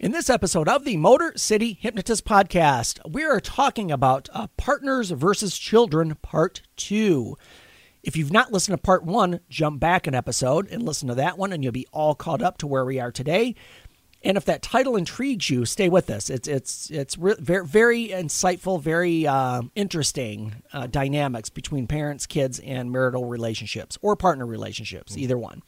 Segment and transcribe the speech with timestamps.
[0.00, 5.10] In this episode of the Motor City Hypnotist Podcast, we are talking about uh, Partners
[5.10, 7.36] versus Children Part 2.
[8.02, 11.36] If you've not listened to Part 1, jump back an episode and listen to that
[11.36, 13.54] one, and you'll be all caught up to where we are today.
[14.24, 16.30] And if that title intrigues you, stay with us.
[16.30, 22.58] It's it's it's re- very very insightful, very uh, interesting uh, dynamics between parents, kids,
[22.60, 25.60] and marital relationships or partner relationships, either one.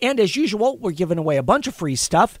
[0.00, 2.40] And as usual, we're giving away a bunch of free stuff.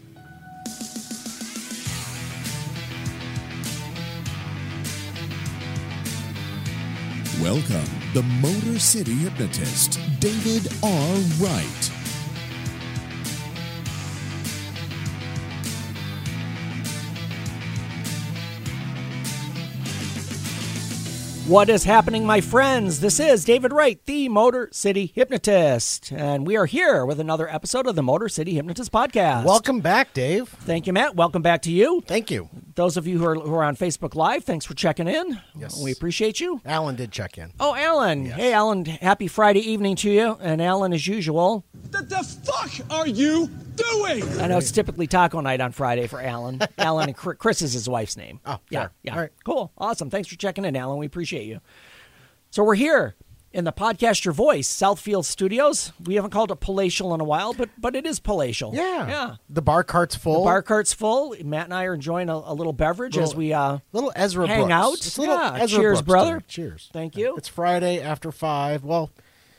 [7.41, 11.15] Welcome, the Motor City hypnotist, David R.
[11.39, 11.91] Wright.
[21.47, 22.99] What is happening, my friends?
[22.99, 27.87] This is David Wright, the Motor City Hypnotist, and we are here with another episode
[27.87, 29.45] of the Motor City Hypnotist Podcast.
[29.45, 30.47] Welcome back, Dave.
[30.47, 31.15] Thank you, Matt.
[31.15, 32.01] Welcome back to you.
[32.05, 32.49] Thank you.
[32.75, 35.39] Those of you who are, who are on Facebook Live, thanks for checking in.
[35.59, 35.81] Yes.
[35.83, 36.61] We appreciate you.
[36.65, 37.51] Alan did check in.
[37.59, 38.25] Oh, Alan.
[38.25, 38.85] Hey, Alan.
[38.85, 40.37] Happy Friday evening to you.
[40.39, 44.23] And Alan, as usual, What the fuck are you doing?
[44.39, 46.61] I know it's typically taco night on Friday for Alan.
[46.77, 48.39] Alan and Chris, Chris is his wife's name.
[48.45, 48.91] Oh, yeah, fair.
[49.03, 49.13] yeah.
[49.15, 49.31] All right.
[49.43, 50.09] Cool, awesome.
[50.09, 50.97] Thanks for checking in, Alan.
[50.97, 51.59] We appreciate you.
[52.51, 53.15] So we're here
[53.53, 55.91] in the podcast Your Voice Southfield Studios.
[56.05, 58.73] We haven't called it palatial in a while, but but it is palatial.
[58.73, 59.07] Yeah.
[59.07, 59.35] yeah.
[59.49, 60.39] The bar cart's full.
[60.43, 61.35] The bar cart's full.
[61.43, 64.59] Matt and I are enjoying a, a little beverage as we uh little Ezra hang
[64.67, 64.71] Brooks.
[64.73, 64.93] out.
[64.93, 66.31] It's a little Yeah, Ezra cheers, Brooks brother.
[66.39, 66.43] time.
[66.47, 66.89] Cheers.
[66.93, 67.35] Thank you.
[67.37, 68.83] It's Friday after five.
[68.83, 69.09] Well,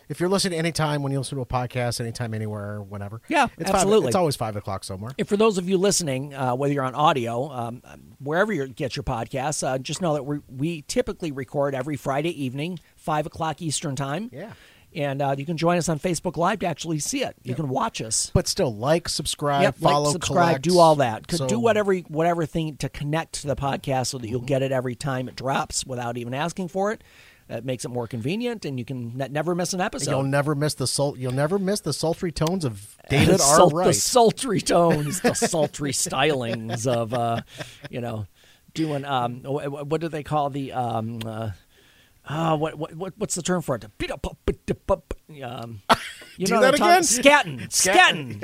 [0.09, 3.23] if you're listening anytime when you listen to a podcast, anytime, anywhere, whenever.
[3.29, 4.07] Yeah, it's absolutely.
[4.07, 5.13] Five, it's always five o'clock somewhere.
[5.19, 7.83] And for those of you listening, uh, whether you're on audio, um,
[8.19, 12.45] wherever you get your podcasts, uh, just know that we, we typically record every Friday
[12.45, 14.31] evening, 5 o'clock Eastern Time.
[14.33, 14.53] Yeah.
[14.95, 17.35] And uh, you can join us on Facebook Live to actually see it.
[17.43, 18.31] You can watch us.
[18.35, 20.65] But still, like, subscribe, Yep, follow, like, subscribe, collect.
[20.65, 21.27] do all that.
[21.29, 24.61] Could So- do whatever whatever thing to connect to the podcast so that you'll get
[24.63, 27.03] it every time it drops without even asking for it.
[27.49, 30.11] It makes it more convenient, and you can ne- never miss an episode.
[30.11, 33.57] You'll never miss the sul- You'll never miss the sultry tones of David R.
[33.57, 37.41] sul- the sultry tones, the sultry stylings of, uh,
[37.91, 38.27] you know,
[38.75, 41.51] doing um, wh- wh- what do they call the um, uh,
[42.29, 43.85] uh, what, what what what's the term for it?
[45.43, 45.83] Um,
[46.37, 47.03] you Do know that again?
[47.03, 48.43] Scatting, scatting.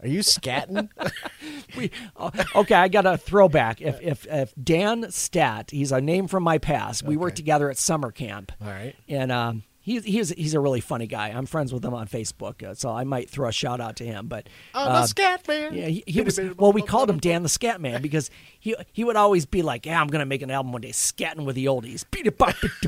[0.00, 0.88] Are you scatting?
[1.76, 3.80] we, uh, okay, I got a throwback.
[3.80, 7.02] If if if Dan Stat, he's a name from my past.
[7.04, 8.52] We worked together at summer camp.
[8.60, 8.94] All right.
[9.08, 11.28] and um, he's he's he's a really funny guy.
[11.28, 14.04] I'm friends with him on Facebook, uh, so I might throw a shout out to
[14.04, 14.26] him.
[14.26, 15.74] But Oh, uh, the scat man.
[15.74, 16.40] yeah, he, he was.
[16.58, 19.86] Well, we called him Dan the Scat Man because he he would always be like,
[19.86, 22.38] "Yeah, I'm gonna make an album one day, scatting with the oldies." It, it,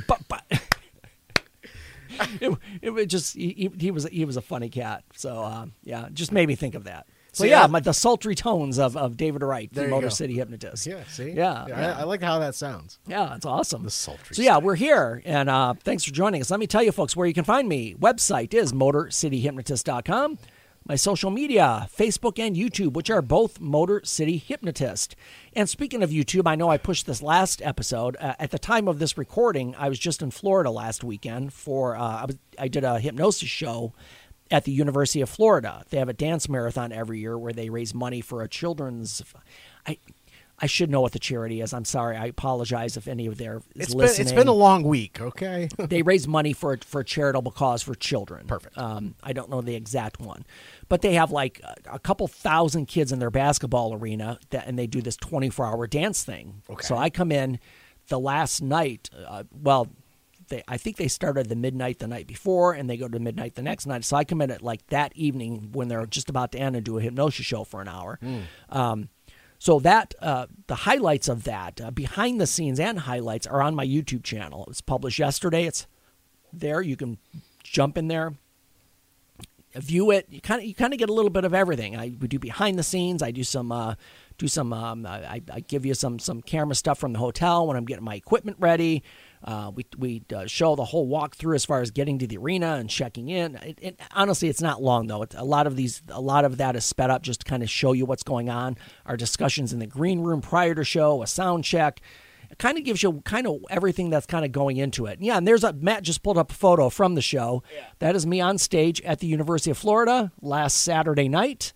[0.09, 0.43] bop, bop.
[2.41, 5.05] It, it was just he, he- he was he was a funny cat.
[5.15, 7.07] So um, yeah, just made me think of that.
[7.37, 10.09] So See, yeah, I- my, the sultry tones of, of David Wright, the Motor go.
[10.09, 10.87] City hypnotist.
[10.87, 11.33] Yeah, see?
[11.33, 11.97] Yeah, I, yeah.
[11.99, 12.99] I like how that sounds.
[13.07, 13.83] Yeah, it's awesome.
[13.83, 16.51] The sultry So yeah, we're here, and uh, thanks for joining us.
[16.51, 17.95] Let me tell you, folks, where you can find me.
[17.95, 20.39] Website is MotorCityHypnotist.com.
[20.89, 25.17] My social media, Facebook and YouTube, which are both Motor City Hypnotist.
[25.53, 28.17] And speaking of YouTube, I know I pushed this last episode.
[28.21, 31.97] Uh, at the time of this recording, I was just in Florida last weekend for
[31.97, 33.93] uh, I was I did a hypnosis show
[34.51, 35.85] at the University of Florida.
[35.91, 39.23] They have a dance marathon every year where they raise money for a children's.
[39.87, 39.99] I
[40.59, 41.75] I should know what the charity is.
[41.75, 42.17] I'm sorry.
[42.17, 44.27] I apologize if any of their is It's been, listening.
[44.29, 45.69] it's been a long week, okay?
[45.79, 48.47] they raise money for for a charitable cause for children.
[48.47, 48.79] Perfect.
[48.79, 50.47] Um, I don't know the exact one,
[50.89, 54.79] but they have like a, a couple thousand kids in their basketball arena, that, and
[54.79, 56.63] they do this 24 hour dance thing.
[56.71, 56.83] Okay.
[56.87, 57.59] So I come in
[58.09, 59.11] the last night.
[59.29, 59.89] Uh, well,
[60.49, 63.55] they I think they started the midnight the night before, and they go to midnight
[63.55, 64.05] the next night.
[64.05, 66.85] So I come in at like that evening when they're just about to end and
[66.85, 68.19] do a hypnosis show for an hour.
[68.69, 69.09] Um,
[69.59, 73.75] so that uh, the highlights of that, uh, behind the scenes and highlights, are on
[73.75, 74.63] my YouTube channel.
[74.63, 75.65] It was published yesterday.
[75.65, 75.87] It's
[76.53, 76.83] there.
[76.83, 77.19] You can
[77.63, 78.35] jump in there,
[79.75, 80.27] view it.
[80.31, 81.97] You kind of you kind of get a little bit of everything.
[81.97, 83.23] I we do behind the scenes.
[83.23, 83.95] I do some uh,
[84.39, 84.73] do some.
[84.73, 88.05] Um, I, I give you some some camera stuff from the hotel when I'm getting
[88.05, 89.03] my equipment ready.
[89.47, 92.75] Uh, we we uh, show the whole walkthrough as far as getting to the arena
[92.75, 93.55] and checking in.
[93.57, 95.23] It, it, honestly, it's not long though.
[95.23, 97.63] It's, a lot of these, a lot of that is sped up just to kind
[97.63, 98.77] of show you what's going on.
[99.07, 102.01] Our discussions in the green room prior to show, a sound check.
[102.51, 105.21] It kind of gives you kind of everything that's kind of going into it.
[105.21, 107.63] Yeah, and there's a Matt just pulled up a photo from the show.
[107.73, 107.87] Yeah.
[108.01, 111.73] That is me on stage at the University of Florida last Saturday night.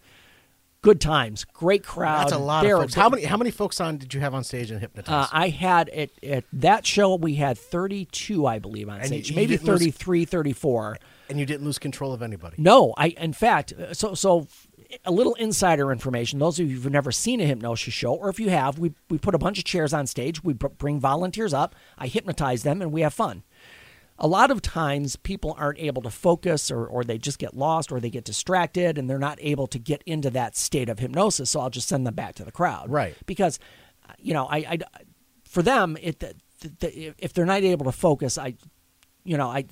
[0.83, 2.23] Good times, great crowd.
[2.23, 2.95] That's a lot They're- of folks.
[2.95, 5.27] How many how many folks on did you have on stage and hypnotize?
[5.27, 9.29] uh, I had at, at that show we had 32, I believe, on And stage.
[9.29, 10.97] you- you Maybe didn't lose- 33, 34.
[11.29, 12.57] and you didn't lose control of anybody.
[12.59, 14.47] No, I in fact, uh, so so
[15.05, 16.39] a little insider information.
[16.39, 19.19] Those of you who've never seen a hypnosis show, or if you have, we we
[19.19, 20.43] put a bunch of chairs on stage.
[20.43, 21.75] We br- bring volunteers up.
[21.99, 23.43] I hypnotize them, and we have fun.
[24.23, 27.91] A lot of times, people aren't able to focus, or or they just get lost,
[27.91, 31.51] or they get distracted, and they're not able to get into that state of hypnosis.
[31.51, 33.17] So I'll just send them back to the crowd, Right.
[33.27, 33.59] Because,
[34.19, 34.79] you know, I, I
[35.49, 38.55] for them, it the, the, if they're not able to focus, I
[39.25, 39.65] you know, I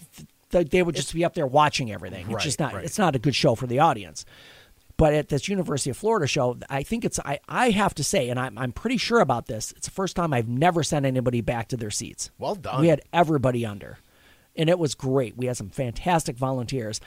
[0.50, 2.24] th- they would just be up there watching everything.
[2.26, 2.72] It's Right, just not.
[2.74, 2.84] right.
[2.84, 4.24] It's not a good show for the audience.
[4.96, 7.20] But at this University of Florida show, I think it's.
[7.20, 9.72] I, I have to say, and I'm I'm pretty sure about this.
[9.76, 12.30] It's the first time I've never sent anybody back to their seats.
[12.38, 12.80] Well done.
[12.80, 13.98] We had everybody under,
[14.58, 15.36] and it was great.
[15.38, 17.00] We had some fantastic volunteers.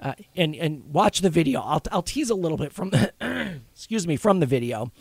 [0.00, 1.60] Uh, and and watch the video.
[1.60, 3.12] I'll I'll tease a little bit from the
[3.72, 4.92] excuse me from the video.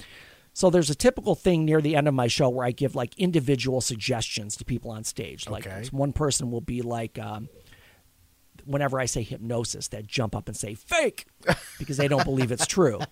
[0.53, 3.15] So there's a typical thing near the end of my show where I give like
[3.19, 5.47] individual suggestions to people on stage.
[5.47, 5.87] Like Okay.
[5.91, 7.47] one person will be like, um,
[8.65, 11.27] whenever I say hypnosis, that jump up and say fake
[11.77, 12.99] because they don't believe it's true.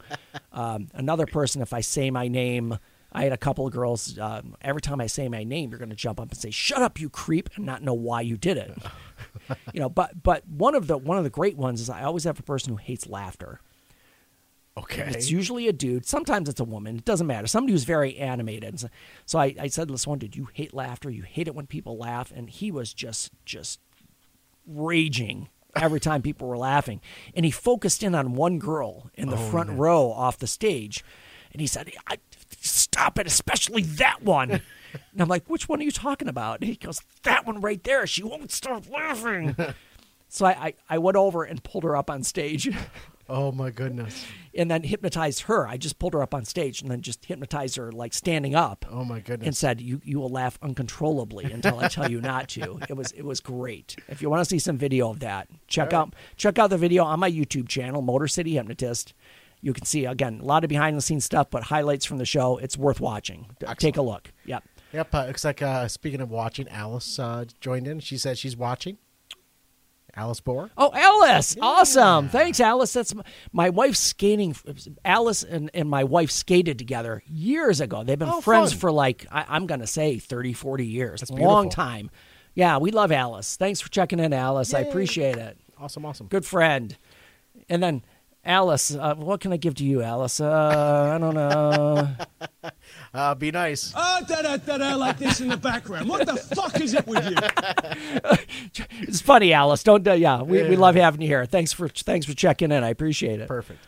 [0.52, 2.80] Um, another person, if I say my name,
[3.16, 4.20] I had a couple of girls.
[4.20, 6.82] Um, every time I say my name, you're going to jump up and say, "Shut
[6.82, 8.78] up, you creep," and not know why you did it.
[9.74, 12.26] you know, but but one of the one of the great ones is I always
[12.26, 13.62] have a person who hates laughter.
[14.78, 15.06] Okay.
[15.08, 16.06] It's usually a dude.
[16.06, 16.98] Sometimes it's a woman.
[16.98, 17.48] It doesn't matter.
[17.48, 18.84] Somebody who's very animated.
[19.26, 21.10] So- I, I said, this one dude, you hate laughter.
[21.10, 23.80] You hate it when people laugh." And he was just just
[24.68, 27.00] raging every time people were laughing.
[27.34, 31.04] And he focused in on one girl in the front row off the stage,
[31.52, 32.18] and he said, I,
[32.66, 34.62] "Stop it, especially that one." and
[35.22, 38.06] I'm like, "Which one are you talking about?" And he goes, "That one right there.
[38.08, 39.56] She won't stop laughing."
[40.30, 42.70] so I, I I went over and pulled her up on stage.
[43.28, 44.26] oh my goodness.
[44.56, 45.68] and then hypnotized her.
[45.68, 48.86] I just pulled her up on stage and then just hypnotized her like standing up.
[48.90, 49.48] Oh my goodness.
[49.48, 53.12] And said, "You you will laugh uncontrollably until I tell you not to." It was
[53.12, 53.96] it was great.
[54.08, 57.04] If you want to see some video of that, check out check out the video
[57.04, 59.14] on my YouTube channel, Motor City Hypnotist.
[59.66, 62.26] You can see again a lot of behind the scenes stuff, but highlights from the
[62.26, 62.58] show.
[62.58, 63.48] It's worth watching.
[63.80, 64.32] Take a look.
[64.46, 64.64] Yep.
[64.94, 65.16] Yep.
[65.16, 68.00] Uh, looks like uh, speaking of watching, Alice uh, joined in.
[68.00, 69.00] She said she's watching.
[70.16, 70.70] Alice Bohr.
[70.78, 71.58] Oh, Alice!
[71.60, 72.30] Awesome.
[72.30, 72.94] Thanks, Alice.
[72.94, 74.56] That's my, my wife's skating.
[75.04, 78.04] Alice and, and my wife skated together years ago.
[78.04, 78.80] They've been Oh, friends fun.
[78.80, 81.20] for like, I, I'm going to say 30, 40 years.
[81.22, 82.10] That's a Long time.
[82.54, 83.58] Yeah, we love Alice.
[83.58, 84.74] Thanks for checking in, Alice.
[84.74, 85.58] I appreciate it.
[85.78, 86.06] Awesome.
[86.06, 86.28] Awesome.
[86.28, 86.96] Good friend.
[87.68, 88.04] And then,
[88.46, 90.40] Alice, uh, what can I give to you, Alice?
[90.40, 92.10] Uh, I don't know.
[93.14, 93.94] Uh, be nice.
[93.96, 96.10] Ah, da da da da, like this in the background.
[96.10, 97.38] What the fuck is it with you?
[99.08, 99.84] It's funny, Alice.
[99.84, 101.46] Don't, uh, yeah, we, we love having you here.
[101.46, 102.84] Thanks for, thanks for checking in.
[102.84, 103.48] I appreciate it.
[103.48, 103.80] Perfect.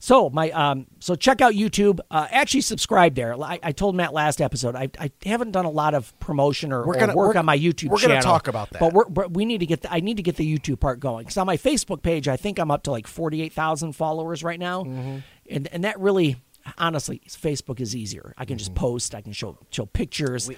[0.00, 1.98] So my um so check out YouTube.
[2.10, 3.34] Uh, actually subscribe there.
[3.42, 6.86] I, I told Matt last episode I, I haven't done a lot of promotion or,
[6.86, 7.78] We're or gonna- work on my YouTube.
[7.78, 7.96] Channel.
[7.96, 8.78] We're gonna talk about that.
[8.80, 11.00] But we're, but we need to get the, I need to get the YouTube part
[11.00, 13.92] going because on my Facebook page I think I'm up to like forty eight thousand
[13.94, 15.18] followers right now, Mm-hmm.
[15.50, 16.36] and and that really
[16.76, 18.34] honestly Facebook is easier.
[18.38, 18.80] I can just Mm-hmm.
[18.84, 19.14] post.
[19.16, 20.48] I can show show pictures.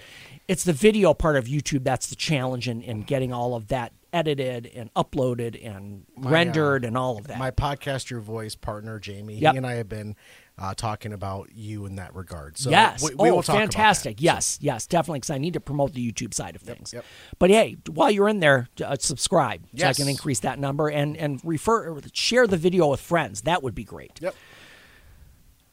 [0.49, 3.93] it's the video part of YouTube that's the challenge in, in getting all of that
[4.13, 7.39] edited and uploaded and My, uh, rendered and all of that.
[7.39, 9.53] My podcast, Your Voice partner, Jamie, Yep.
[9.53, 10.17] he and I have been
[10.59, 12.59] uh, talking about you in that regard.
[12.59, 13.03] So yes.
[13.03, 13.73] we, we oh, will talk about that.
[13.73, 14.21] fantastic.
[14.21, 15.21] Yes, yes, definitely.
[15.21, 16.93] Because I need to promote the YouTube side of things.
[16.93, 17.05] yep.
[17.39, 21.17] But hey, while you're in there, uh, subscribe so I can increase that number and
[21.17, 23.43] and refer share the video with friends.
[23.43, 24.19] That would be great.
[24.21, 24.35] Yep.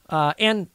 [0.09, 0.69] Uh, and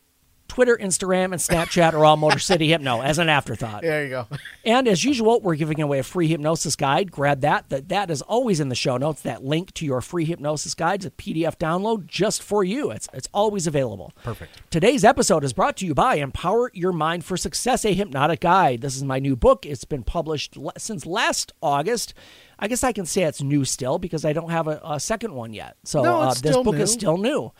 [0.53, 3.81] Twitter, Instagram, and Snapchat are all Motor City Hypno as an afterthought.
[3.81, 4.27] There you go.
[4.67, 7.11] And as usual, we're giving away a free hypnosis guide.
[7.11, 7.71] Grab that.
[7.71, 9.23] That that is always in the show notes.
[9.23, 12.91] That link to your free hypnosis guide is a PDF download just for you.
[12.91, 14.13] It's it's always available.
[14.23, 14.61] Perfect.
[14.71, 18.83] Today's episode is brought to you by Empower Your Mind for Success, a hypnotic guide.
[18.83, 19.65] This is my new book.
[19.65, 22.13] It's been published since last August.
[22.59, 25.33] I guess I can say it's new still because I don't have a, a second
[25.35, 25.77] one yet.
[25.83, 27.53] So No, uh, this book is still new.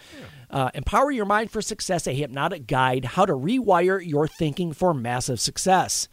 [0.53, 4.93] Uh, Empower Your Mind for Success, a hypnotic guide, how to rewire your thinking for
[4.93, 6.09] massive success.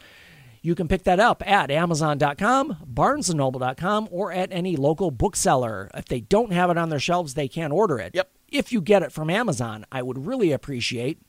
[0.62, 5.89] You can pick that up at Amazon.com, BarnesandNoble.com, or at any local bookseller.
[5.93, 8.15] If they don't have it on their shelves, they can order it.
[8.15, 8.29] Yep.
[8.50, 11.19] If you get it from Amazon, I would really appreciate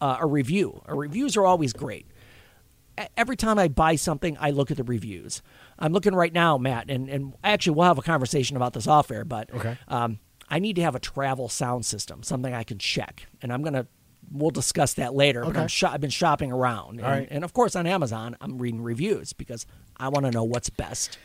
[0.00, 0.82] uh, a review.
[0.88, 2.06] Uh, reviews are always great.
[3.16, 5.42] Every time I buy something, I look at the reviews.
[5.78, 9.10] I'm looking right now, Matt, and, and actually we'll have a conversation about this off
[9.10, 9.76] air, but Okay.
[9.88, 13.62] um, I need to have a travel sound system, something I can check, and I'm
[13.62, 13.86] gonna.
[14.32, 15.42] We'll discuss that later.
[15.42, 15.60] But Okay.
[15.60, 17.28] I'm sho- I've been shopping around, and, right.
[17.30, 21.16] and of course on Amazon, I'm reading reviews because I want to know what's best,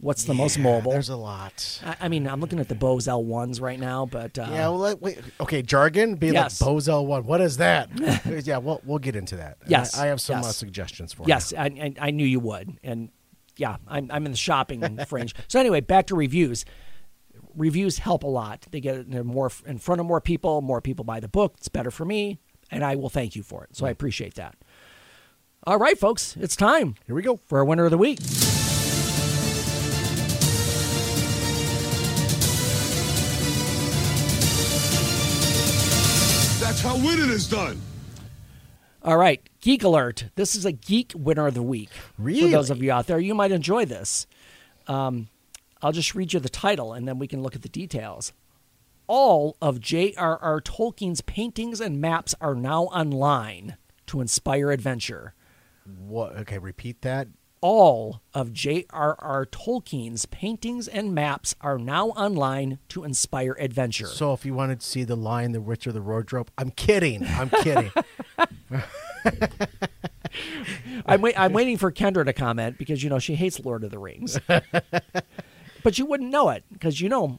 [0.00, 0.90] what's the most mobile.
[0.92, 1.82] There's a lot.
[1.84, 4.96] I, I mean, I'm looking at the Bose L1s right now, but uh, Yeah, well,
[4.96, 5.18] wait.
[5.38, 6.14] Okay, jargon.
[6.14, 6.58] Be Yes.
[6.58, 7.24] like Bose L1.
[7.24, 7.90] What is that?
[8.46, 9.58] yeah, we'll we'll get into that.
[9.66, 10.46] Yes, I, I have some yes.
[10.46, 11.58] uh, suggestions for yes, you.
[11.58, 13.10] I, I, I knew you would, and
[13.58, 15.34] yeah, I'm I'm in the shopping fringe.
[15.48, 16.64] So anyway, back to reviews.
[17.56, 18.66] Reviews help a lot.
[18.70, 20.60] They get it in more in front of more people.
[20.60, 21.54] More people buy the book.
[21.56, 22.38] It's better for me,
[22.70, 23.74] and I will thank you for it.
[23.74, 24.56] So I appreciate that.
[25.66, 27.38] All right, folks, it's time Here we go.
[27.46, 28.20] for our winner of the week.
[36.60, 37.80] That's how winning is done.
[39.02, 40.26] All right, Geek Alert.
[40.34, 41.90] This is a geek winner of the week.
[42.18, 42.42] Really?
[42.42, 44.26] For those of you out there, you might enjoy this.
[44.88, 45.28] Um,
[45.82, 48.32] I'll just read you the title and then we can look at the details.
[49.06, 50.60] All of J.R.R.
[50.60, 55.34] Tolkien's paintings and maps are now online to inspire adventure.
[55.84, 56.36] What?
[56.38, 57.28] Okay, repeat that.
[57.60, 59.46] All of J.R.R.
[59.46, 64.06] Tolkien's paintings and maps are now online to inspire adventure.
[64.06, 67.24] So, if you wanted to see the Lion, the Witch, or the Wardrobe, I'm kidding.
[67.24, 67.92] I'm kidding.
[71.06, 73.90] I'm, wait, I'm waiting for Kendra to comment because you know she hates Lord of
[73.90, 74.38] the Rings,
[75.86, 77.38] but you wouldn't know it because you know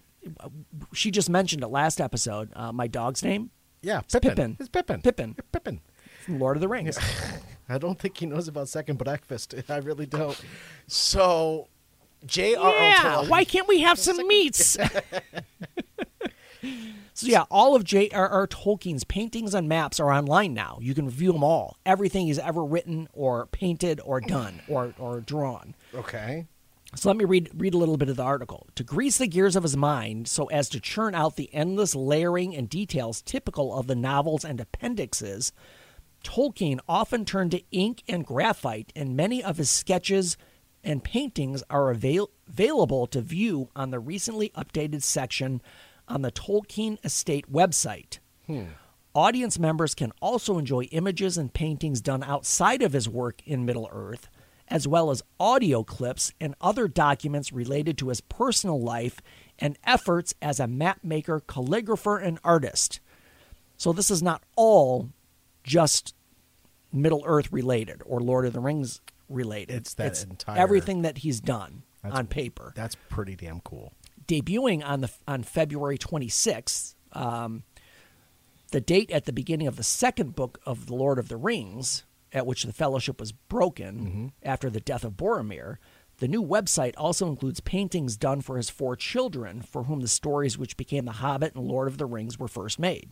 [0.94, 2.50] she just mentioned it last episode.
[2.56, 3.50] Uh, my dog's name,
[3.82, 4.30] Yeah, It's Pippin.
[4.30, 4.58] Pippin.
[4.58, 5.01] It's Pippin.
[5.01, 5.36] Pippin.
[5.51, 5.82] Pippin.
[6.24, 6.98] from Lord of the Rings.
[7.70, 9.54] I don't think he knows about Second Breakfast.
[9.70, 10.42] I really don't.
[10.88, 11.68] So,
[12.25, 12.74] J.R.R.
[12.74, 14.77] yeah, why can't we have some meats?
[17.13, 18.48] so yeah, all of J.R.R.
[18.48, 20.77] Tolkien's paintings and maps are online now.
[20.82, 21.75] You can review them all.
[21.86, 25.75] Everything he's ever written or painted or done or or drawn.
[25.94, 26.48] Okay.
[26.98, 28.68] So let me read read a little bit of the article.
[28.75, 32.56] To grease the gears of his mind so as to churn out the endless layering
[32.56, 35.51] and details typical of the novels and appendixes,
[36.24, 40.38] Tolkien often turned to ink and graphite, and many of his sketches
[40.84, 45.62] and paintings are avail- available to view on the recently updated section
[46.08, 48.20] on the Tolkien Estate website.
[48.48, 48.66] Hmm.
[49.13, 53.89] Audience members can also enjoy images and paintings done outside of his work in Middle
[53.92, 54.30] Earth,
[54.69, 59.21] as well as audio clips and other documents related to his personal life
[59.59, 63.00] and efforts as a map maker, calligrapher, and artist.
[63.77, 65.09] So this is not all
[65.63, 66.13] just
[66.91, 69.75] Middle Earth related or Lord of the Rings related.
[69.75, 73.93] It's that entire- everything that he's done on paper That's pretty damn cool.
[74.27, 76.95] debuting on the on February 26th.
[77.13, 77.63] Um,
[78.71, 82.03] the date at the beginning of the second book of the Lord of the Rings,
[82.38, 84.27] at which the Fellowship was broken mm-hmm.
[84.44, 85.77] after the death of Boromir.
[86.20, 90.58] The new website also includes paintings done for his four children, for whom the stories
[90.58, 93.12] which became The Hobbit and Lord of the Rings were first made.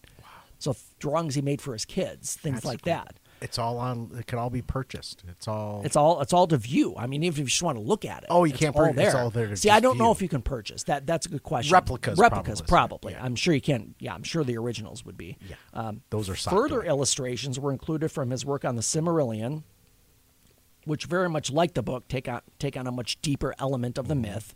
[0.57, 2.93] So drawings he made for his kids, things That's like cool.
[2.93, 3.19] that.
[3.45, 4.11] It's all on.
[4.19, 5.23] It can all be purchased.
[5.29, 5.81] It's all.
[5.85, 6.95] It's all it's all to view.
[6.97, 8.27] I mean, even if you just want to look at it.
[8.29, 9.05] Oh, you it's can't all purchase- there.
[9.07, 11.05] it's all there to See, I don't know if you can purchase that.
[11.07, 11.71] That's a good question.
[11.73, 12.67] Replicas replicas, probably.
[12.67, 13.13] probably.
[13.13, 13.23] Yeah.
[13.23, 13.95] I'm sure you can.
[13.99, 15.37] Yeah, I'm sure the originals would be.
[15.47, 15.55] Yeah.
[15.73, 16.87] Um, Those are further Sakura.
[16.87, 19.63] illustrations were included from his work on the Silmarillion,
[20.85, 24.07] which very much like the book take on take on a much deeper element of
[24.07, 24.21] the Mm-hmm.
[24.33, 24.55] myth,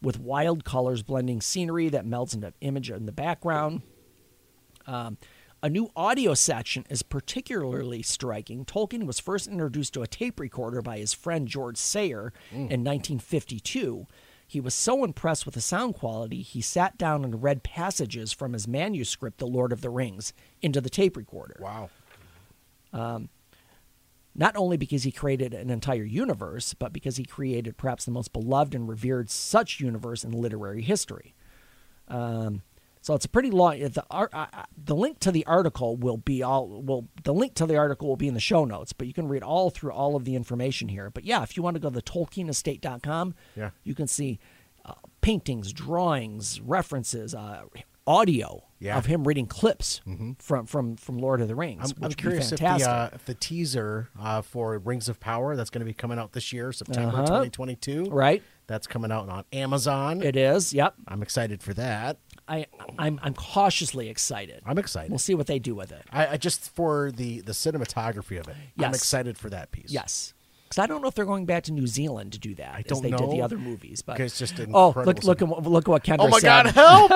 [0.00, 3.82] with wild colors blending scenery that melts into image in the background.
[4.86, 5.16] Um,
[5.62, 8.64] a new audio section is particularly striking.
[8.64, 14.06] Tolkien was first introduced to a tape recorder by his friend George Sayer in 1952.
[14.46, 18.52] He was so impressed with the sound quality, he sat down and read passages from
[18.52, 21.56] his manuscript, The Lord of the Rings, into the tape recorder.
[21.60, 21.88] wow.
[22.92, 23.30] Um,
[24.34, 28.32] Not only because he created an entire universe, but because he created perhaps the most
[28.32, 31.34] beloved and revered such universe in literary history.
[32.08, 32.62] Um,
[33.02, 33.78] so it's a pretty long.
[33.80, 34.46] The uh,
[34.82, 38.16] the link to the article will be all will the link to the article will
[38.16, 40.88] be in the show notes, but you can read all through all of the information
[40.88, 41.10] here.
[41.10, 43.70] But yeah, if you want to go to TolkienEstate.com, Yeah.
[43.84, 44.38] you can see
[44.84, 47.64] uh, paintings, drawings, references, uh,
[48.06, 48.98] audio Yeah.
[48.98, 50.00] of him reading clips
[50.40, 51.94] from from from Lord of the I'm, Rings.
[52.02, 55.70] I'm be curious if the, uh, if the teaser uh, for Rings of Power that's
[55.70, 57.26] going to be coming out this year, September Uh-huh.
[57.44, 58.06] 2022.
[58.10, 58.42] right?
[58.66, 60.22] That's coming out on Amazon.
[60.22, 60.72] It is.
[60.72, 60.94] Yep.
[61.06, 62.18] I'm excited for that.
[62.48, 62.66] I
[62.98, 64.62] I'm I'm cautiously excited.
[64.66, 65.10] I'm excited.
[65.10, 66.02] We'll see what they do with it.
[66.10, 68.56] I, I just for the the cinematography of it.
[68.78, 69.90] I'm excited for that piece.
[69.90, 70.34] Yes.
[70.72, 72.84] Because I don't know if they're going back to New Zealand to do that as
[72.86, 74.00] don't they did the other movies.
[74.00, 76.72] But it's just oh, look look what- look at what Kendra Oh my said.
[76.74, 77.10] God!
[77.10, 77.12] Help!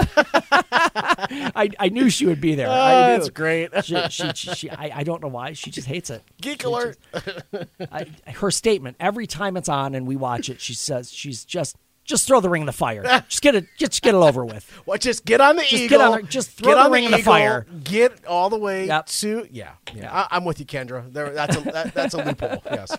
[1.57, 2.69] I, I knew she would be there.
[2.69, 3.71] Oh, I that's great.
[3.83, 5.55] She, she, she, she- I, I don't know why.
[5.55, 6.23] She just hates it.
[6.43, 6.99] Geek She alert.
[7.15, 11.43] just- I, her statement every time it's on and we watch it, she says she's
[11.47, 13.03] just just throw the ring in the fire.
[13.29, 13.67] Just get it.
[13.79, 14.71] Just get it over with.
[14.87, 15.99] Well, just get on the Just eagle.
[15.99, 17.67] get on the- just throw the ring in the fire.
[17.83, 19.07] Get all the way Yep.
[19.07, 19.73] to yeah.
[19.93, 20.03] yeah.
[20.03, 20.15] Yeah.
[20.31, 21.13] I, I'm with you, Kendra.
[21.13, 22.63] There, that's a that, that's a loophole.
[22.71, 22.97] Yes.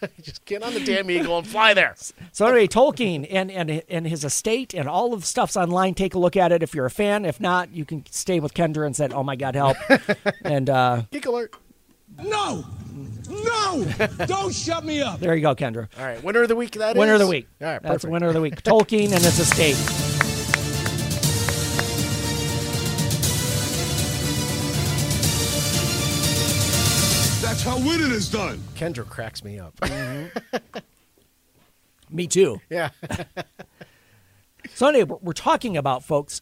[0.22, 1.94] just get on the damn eagle and fly there.
[2.32, 5.94] So anyway, Tolkien and and and his estate and all of the stuff's online.
[5.94, 7.24] Take a look at it if you're a fan.
[7.24, 9.76] If not, you can stay with Kendra and said, "Oh my God, help!"
[10.44, 11.54] and uh, Geek alert.
[12.22, 12.64] No!
[13.28, 13.84] No!
[14.26, 15.20] Don't shut me up!
[15.20, 15.88] there you go, Kendra.
[15.98, 16.72] All right, winner of the week.
[16.72, 17.46] That is Winner of the week.
[17.60, 18.12] All right, That's perfect.
[18.12, 18.62] winner of the week.
[18.62, 20.07] Tolkien and his estate.
[27.88, 28.58] Winning is done!
[28.76, 29.74] Kendra cracks me up.
[32.10, 32.60] Me too.
[32.70, 32.90] yeah.
[34.74, 36.40] So anyway, we're, we're talking about folks,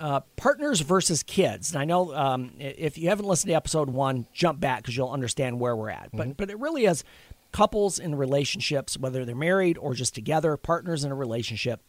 [0.00, 1.72] uh, partners versus kids.
[1.72, 5.10] And I know um, if you haven't listened to episode one, jump back because you'll
[5.10, 6.10] understand where we're at.
[6.12, 7.04] But but it really is
[7.52, 11.80] couples in relationships, whether they're married or just together, partners in a relationship,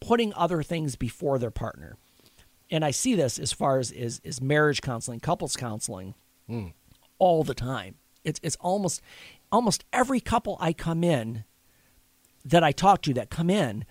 [0.00, 1.96] putting other things before their partner.
[2.70, 6.14] And I see this as far as is is marriage counseling, couples counseling,
[7.18, 7.96] all the time.
[8.24, 9.00] It's it's almost
[9.50, 11.44] almost every couple I come in
[12.44, 13.84] that I talk to that come in,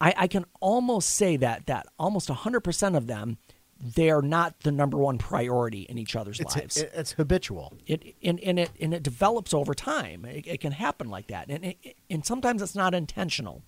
[0.00, 3.38] I, I can almost say that that almost 100% of them,
[3.78, 6.76] they're not the number one priority in each other's It's lives.
[6.78, 7.74] it, it's habitual.
[7.86, 10.24] It and, and it and it develops over time.
[10.24, 13.62] It, it can happen like that, and it, and sometimes it's not intentional.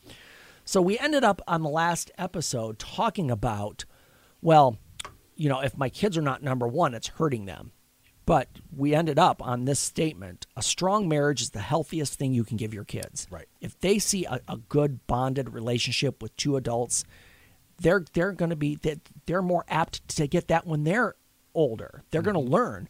[0.65, 3.85] So we ended up on the last episode talking about,
[4.43, 4.77] well,
[5.35, 7.73] you know, if my kids are not number one, it's hurting them.
[8.25, 12.45] But we ended up on this statement: a strong marriage is the healthiest thing you
[12.45, 13.27] can give your kids.
[13.31, 13.49] Right.
[13.61, 17.05] If they see a, a good bonded relationship with two adults,
[17.81, 21.15] they're they're going to be that they're more apt to get that when they're
[21.55, 22.05] older.
[22.11, 22.53] They're going to mm-hmm.
[22.53, 22.89] learn.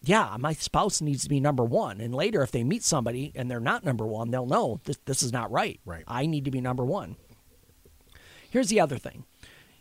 [0.00, 3.50] Yeah, my spouse needs to be number one, and later if they meet somebody and
[3.50, 5.80] they're not number one, they'll know this this is not right.
[5.84, 6.04] Right.
[6.06, 7.16] I need to be number one.
[8.50, 9.24] Here's the other thing.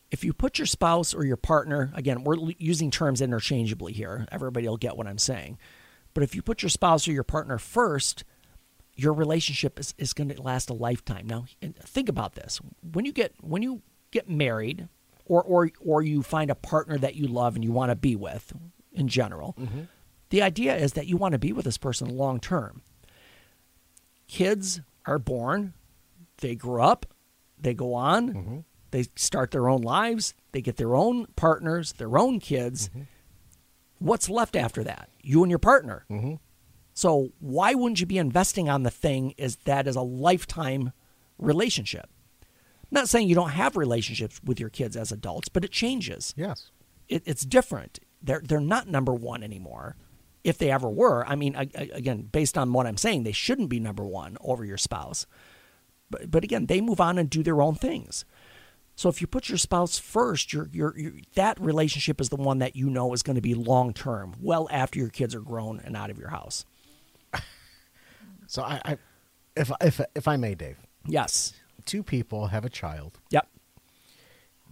[0.09, 4.25] If you put your spouse or your partner, again, we're using terms interchangeably here.
[4.31, 5.57] Everybody will get what I'm saying.
[6.13, 8.23] But if you put your spouse or your partner first,
[8.95, 11.27] your relationship is, is going to last a lifetime.
[11.27, 11.45] Now,
[11.81, 12.59] think about this.
[12.81, 14.87] When you get when you get married
[15.25, 18.15] or or or you find a partner that you love and you want to be
[18.15, 18.51] with
[18.91, 19.81] in general, mm-hmm.
[20.29, 22.81] the idea is that you want to be with this person long term.
[24.27, 25.73] Kids are born,
[26.37, 27.05] they grow up,
[27.59, 28.57] they go on, mm-hmm.
[28.91, 32.89] They start their own lives, they get their own partners, their own kids.
[32.89, 33.01] Mm-hmm.
[33.99, 35.09] What's left after that?
[35.21, 36.05] You and your partner.
[36.09, 36.35] Mm-hmm.
[36.93, 40.93] So why wouldn't you be investing on the thing is that is a lifetime
[41.37, 42.09] relationship?
[42.41, 46.33] I'm not saying you don't have relationships with your kids as adults, but it changes.
[46.37, 46.71] Yes.
[47.09, 47.99] It, it's different.
[48.21, 49.95] They're they're not number one anymore.
[50.43, 53.31] If they ever were, I mean, I, I- again, based on what I'm saying, they
[53.31, 55.27] shouldn't be number one over your spouse.
[56.09, 58.25] But but again, they move on and do their own things.
[58.97, 60.93] So if you put your spouse first, your your
[61.35, 64.67] that relationship is the one that you know is going to be long term, well
[64.71, 66.65] after your kids are grown and out of your house.
[68.49, 68.97] So I, I
[69.55, 71.53] if if if I may, Dave, Yes.
[71.85, 73.19] two people have a child.
[73.29, 73.47] Yep.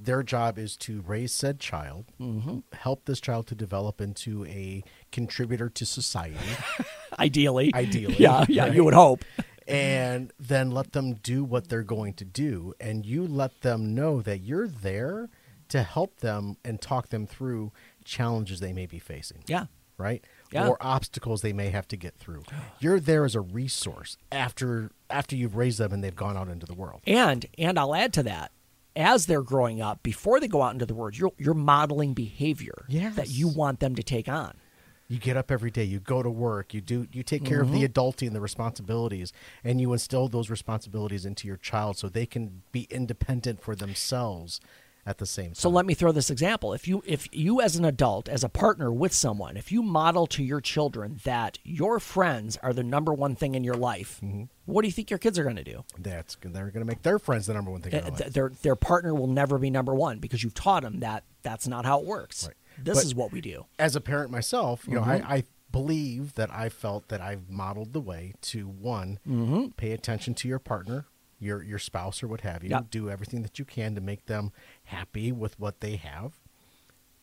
[0.02, 2.60] Their job is to raise said child, Mm-hmm.
[2.74, 6.38] help this child to develop into a contributor to society,
[7.20, 7.74] Ideally.
[7.74, 8.46] Ideally, Yeah.
[8.48, 8.64] Yeah.
[8.64, 8.74] right.
[8.74, 9.26] You would hope.
[9.68, 12.74] And then let them do what they're going to do.
[12.80, 15.30] And you let them know that you're there
[15.70, 17.72] to help them and talk them through
[18.04, 19.44] challenges they may be facing.
[19.48, 19.66] Yeah.
[19.98, 20.24] Right?
[20.52, 20.68] Yeah.
[20.68, 22.44] Or obstacles they may have to get through.
[22.80, 26.66] You're there as a resource after after you've raised them and they've gone out into
[26.66, 27.02] the world.
[27.08, 28.52] And and I'll add to that,
[28.96, 32.86] as they're growing up, before they go out into the world, you're you're modeling behavior
[32.90, 33.16] Yes.
[33.16, 34.56] that you want them to take on.
[35.08, 37.72] You get up every day, you go to work, you do you take care of
[37.72, 37.94] the Mm-hmm.
[38.00, 39.32] adulting and the responsibilities
[39.64, 44.60] and you instill those responsibilities into your child so they can be independent for themselves
[45.08, 45.54] at the same time.
[45.56, 46.74] So let me throw this example.
[46.74, 50.26] If you if you as an adult, as a partner with someone, if you model
[50.26, 54.46] to your children that your friends are the number one thing in your life, Mm-hmm.
[54.66, 55.84] what do you think your kids are going to do?
[56.00, 57.94] That's they're going to make their friends the number one thing.
[57.94, 58.18] in Uh, their life.
[58.22, 61.68] th- Their their partner will never be number one because you've taught them that that's
[61.68, 62.48] not how it works.
[62.48, 62.56] Right.
[62.78, 63.66] This But- is what we do.
[63.80, 65.26] As a parent myself, you know, Mm-hmm.
[65.32, 69.68] I, I believe that I felt that I've modeled the way to one, Mm-hmm.
[69.78, 71.06] pay attention to your partner,
[71.40, 72.70] your your spouse or what have you.
[72.70, 72.90] Yep.
[72.92, 74.52] Do everything that you can to make them
[74.86, 76.40] happy with what they have.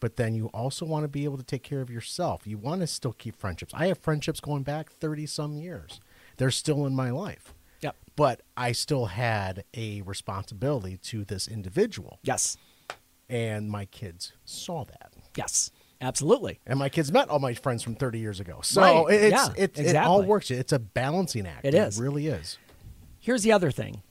[0.01, 2.45] But then you also want to be able to take care of yourself.
[2.47, 3.73] You want to still keep friendships.
[3.75, 6.01] I have friendships going back 30 some years.
[6.39, 7.55] They're still in my life.
[7.83, 7.97] Yep.
[8.17, 12.19] But I still had a responsibility to this individual.
[12.23, 12.57] Yes.
[13.31, 15.13] And my kids saw that.
[15.37, 15.71] Yes.
[16.01, 16.59] Absolutely.
[16.67, 18.59] And my kids met all my friends from 30 years ago.
[18.63, 19.15] So Right.
[19.15, 20.51] it's, Yeah, it, it all works.
[20.51, 21.65] It's a balancing act.
[21.65, 21.99] It is.
[21.99, 22.59] It really is.
[23.21, 24.03] Here's the other thing.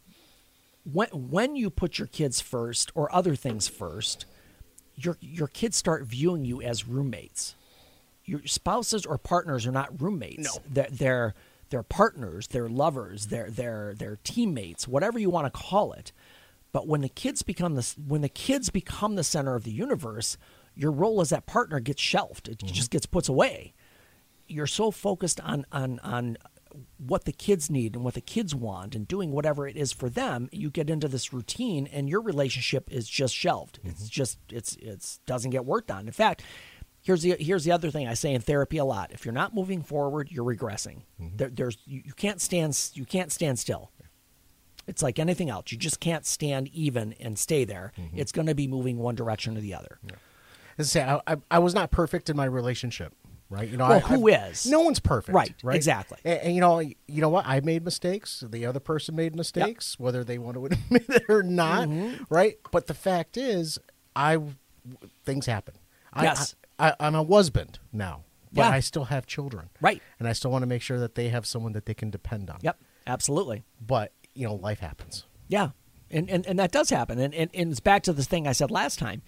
[0.84, 4.26] When when you put your kids first or other things first,
[4.96, 7.56] your your kids start viewing you as roommates.
[8.24, 10.44] Your spouses or partners are not roommates.
[10.56, 10.62] No.
[10.70, 11.34] They're they're,
[11.70, 16.14] they're partners, they're lovers, they're they're they're teammates, whatever you want to call it.
[16.72, 20.38] But when the kids become the when the kids become the center of the universe,
[20.76, 22.48] your role as that partner gets shelved.
[22.48, 22.92] It just mm-hmm.
[22.92, 23.74] gets put away.
[24.48, 26.38] You're so focused on on on
[26.98, 30.10] what the kids need and what the kids want and doing whatever it is for
[30.10, 33.80] them you get into this routine and your relationship is just shelved.
[33.84, 34.10] It's mm-hmm.
[34.10, 36.08] just it's it's doesn't get worked on.
[36.08, 36.44] In fact
[37.02, 39.12] here's the here's the other thing i say in therapy a lot.
[39.12, 41.02] If you're not moving forward you're regressing.
[41.22, 41.38] Mm-hmm.
[41.38, 43.92] There, there's you, you can't stand you can't stand still.
[44.88, 45.72] It's like anything else.
[45.72, 47.94] You just can't stand even and stay there.
[48.14, 50.00] It's going to be moving one direction or the other.
[50.04, 50.16] As
[50.88, 53.14] I say, I, I, I was not perfect in my relationship,
[53.50, 53.68] right?
[53.70, 54.66] You know, Well, I, who is?
[54.66, 56.18] No one's perfect, Right, Right, exactly.
[56.26, 57.46] And, and, you know, you know what?
[57.48, 58.44] I made mistakes.
[58.48, 62.24] The other person made mistakes, whether they want to admit it or not, Mm-hmm.
[62.34, 62.58] right?
[62.72, 63.80] But the fact is,
[64.16, 64.38] I
[65.26, 65.76] things happen.
[66.14, 66.56] I, Yes.
[66.80, 68.70] I, I, I'm a husband now, but Yeah.
[68.70, 70.02] I still have children, Right.
[70.20, 72.50] And I still want to make sure that they have someone that they can depend
[72.50, 72.58] on.
[72.62, 75.26] yep absolutely But you know, life happens.
[75.50, 75.70] Yeah,
[76.10, 78.54] and and, and that does happen, and, and and it's back to the thing I
[78.54, 79.22] said last time.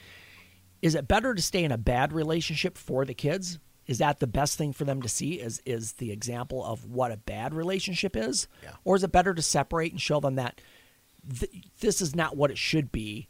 [0.84, 3.58] Is it better to stay in a bad relationship for the kids?
[3.88, 5.36] Is that the best thing for them to see?
[5.40, 8.72] Is is the example of what a bad relationship is, Yeah.
[8.84, 10.60] or is it better to separate and show them that
[11.40, 13.30] th- this is not what it should be?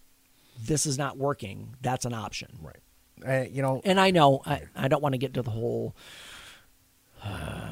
[0.60, 1.76] This is not working.
[1.82, 2.58] That's an option.
[2.62, 2.80] Right.
[3.26, 5.96] Uh, you know, And I know I, I don't want to get into the whole
[7.24, 7.62] the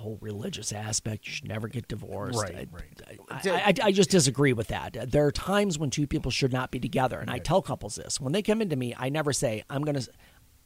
[0.00, 1.26] whole religious aspect.
[1.26, 2.40] You should never get divorced.
[2.42, 3.44] Right, I, right.
[3.44, 5.10] I, I, I just disagree with that.
[5.10, 8.20] There are times when two people should not be together, and I tell couples this
[8.20, 8.94] when they come into me.
[8.98, 10.02] I never say I'm gonna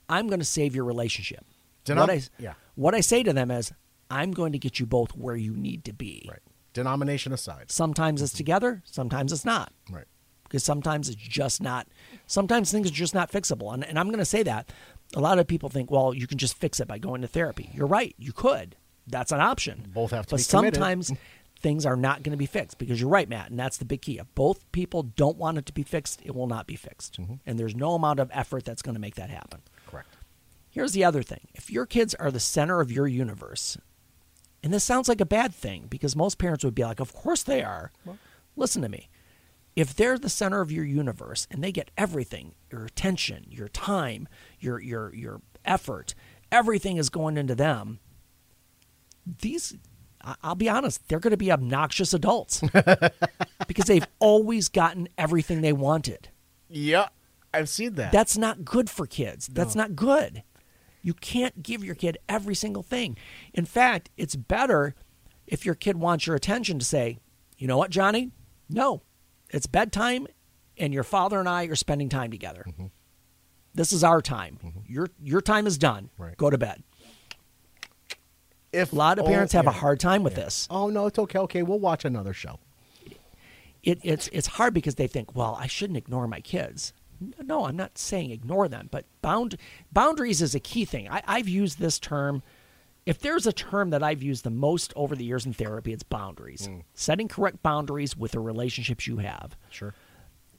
[0.09, 1.45] I'm gonna save your relationship.
[1.85, 2.55] Denom- what I yeah.
[2.75, 3.73] what I say to them is
[4.11, 6.27] I'm going to get you both where you need to be.
[6.31, 6.41] right.
[6.73, 7.71] Denomination aside.
[7.71, 8.39] Sometimes it's mm-hmm.
[8.39, 10.07] together, sometimes it's not Right.
[10.43, 11.87] because sometimes it's just not
[12.27, 14.71] sometimes things are just not fixable and, and i'm going to say that
[15.15, 17.71] a lot of people think well you can just fix it by going to therapy
[17.75, 21.13] you're right you could that's an option Both have to but sometimes
[21.61, 24.03] things are not going to be fixed because you're right matt and that's the big
[24.03, 27.21] key if both people don't want it to be fixed it will not be fixed
[27.21, 27.35] Mm-hmm.
[27.47, 30.09] and there's no amount of effort that's going to make that happen Correct.
[30.71, 31.47] Here's the other thing.
[31.55, 33.79] If your kids are the center of your universe,
[34.61, 37.45] and this sounds like a bad thing because most parents would be like, Of course
[37.45, 37.93] they are.
[38.57, 39.09] Listen to me.
[39.77, 44.27] If they're the center of your universe and they get everything, your attention, your time,
[44.59, 46.15] your your your effort,
[46.51, 48.01] everything is going into them,
[49.27, 49.77] these
[50.43, 52.63] I'll be honest, they're going to be obnoxious adults
[53.67, 56.29] because they've always gotten everything they wanted.
[56.69, 57.09] Yeah.
[57.53, 58.11] I've seen that.
[58.11, 59.49] That's not good for kids.
[59.49, 60.43] That's not good.
[61.03, 63.17] You can't give your kid every single thing.
[63.53, 64.95] In fact, it's better
[65.47, 67.19] if your kid wants your attention to say,
[67.59, 68.31] you know what, Johnny?
[68.69, 69.03] No,
[69.51, 70.27] it's bedtime,
[70.79, 72.65] and your father and I are spending time together.
[72.67, 72.87] Mm-hmm.
[73.75, 74.59] This is our time.
[74.65, 74.81] Mm-hmm.
[74.87, 76.11] Your your time is done.
[76.17, 76.37] Right.
[76.37, 76.83] Go to bed.
[78.75, 80.45] If A lot of oh, parents have a oh, hard time with Yeah.
[80.45, 80.67] this.
[80.71, 81.39] Oh no, it's okay.
[81.39, 82.59] Okay, we'll watch another show.
[83.83, 86.93] it, it's it's hard because they think, well, I shouldn't ignore my kids.
[87.43, 89.57] No, I'm not saying ignore them, but bound
[89.93, 91.09] boundaries is a key thing.
[91.11, 92.43] I, I've used this term.
[93.07, 96.03] If there's a term that I've used the most over the years in therapy, it's
[96.03, 96.67] boundaries.
[96.67, 96.81] Hmm.
[96.95, 99.57] Setting correct boundaries with the relationships you have.
[99.71, 99.95] Sure.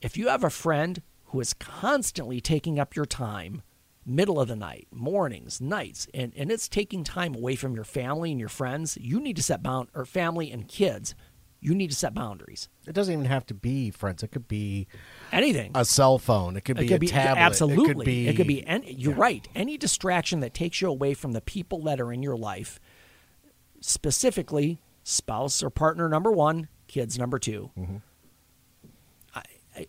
[0.01, 3.63] If you have a friend who is constantly taking up your time,
[4.05, 8.31] middle of the night, mornings, nights, and, and it's taking time away from your family
[8.31, 11.15] and your friends, you need to set bound or family and kids,
[11.59, 12.69] you need to set boundaries.
[12.85, 14.21] It doesn't even have to be friends.
[14.21, 14.85] It could be
[15.31, 15.71] Anything.
[15.73, 16.55] a cell phone.
[16.55, 17.41] It could be it could a be tablet.
[17.41, 18.27] absolutely.
[18.27, 18.65] It could be.
[18.67, 19.19] any, you're yeah.
[19.19, 19.47] right.
[19.55, 22.79] Any distraction that takes you away from the people that are in your life,
[23.79, 27.95] specifically spouse or partner number one, kids number 2 Mm-hmm.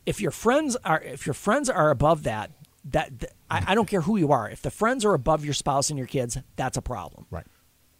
[0.04, 2.50] If your friends are if your friends are above that,
[2.90, 4.48] that, that- I, I don't care who you are.
[4.50, 7.26] If the friends are above your spouse and your kids, that's a problem.
[7.30, 7.46] Right.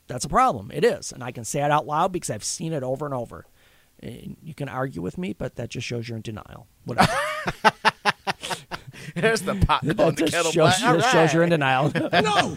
[0.09, 0.71] That's a problem.
[0.73, 3.15] It is, and I can say it out loud because I've seen it over and
[3.15, 3.45] over.
[4.01, 6.67] And you can argue with me, but that just shows you're in denial.
[6.85, 7.13] Whatever.
[9.15, 10.91] There's the pot that calling the just kettle shows, black.
[10.91, 11.93] All just shows you're in denial.
[12.13, 12.55] No!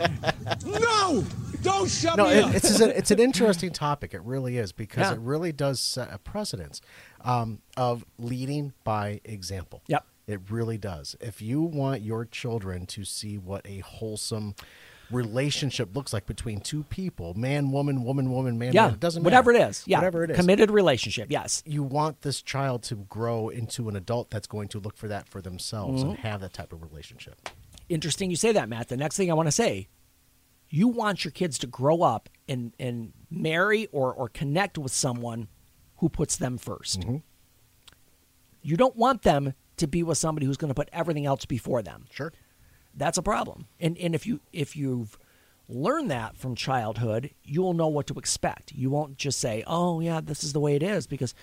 [0.65, 1.23] No!
[1.61, 2.55] Don't shut No, me it, up.
[2.55, 4.13] it's an, it's an interesting topic.
[4.13, 5.13] It really is because Yeah.
[5.13, 6.81] it really does set a precedence
[7.21, 9.83] um, of leading by example.
[9.87, 10.05] Yep.
[10.29, 11.15] It really does.
[11.19, 14.53] If you want your children to see what a wholesome
[15.11, 18.93] relationship looks like between two people, man, woman, woman, woman, man, yeah, man.
[18.93, 19.65] It doesn't whatever matter.
[19.65, 19.83] it is.
[19.87, 20.37] Yeah, whatever it is.
[20.37, 21.31] committed relationship.
[21.31, 25.07] Yes, you want this child to grow into an adult that's going to look for
[25.07, 26.11] that for themselves Mm-hmm.
[26.11, 27.49] and have that type of relationship.
[27.89, 28.89] interesting you say that, Matt.
[28.89, 29.87] The next thing I want to say,
[30.69, 35.47] you want your kids to grow up and and marry or or connect with someone
[35.97, 37.23] who puts them 1st
[38.61, 41.81] You don't want them to be with somebody who's going to put everything else before
[41.81, 42.05] them.
[42.11, 42.31] Sure.
[42.95, 43.67] That's a problem.
[43.79, 45.17] And and if you if you've
[45.67, 48.71] learned that from childhood, you will know what to expect.
[48.73, 51.33] You won't just say, "Oh, yeah, this is the way it is," because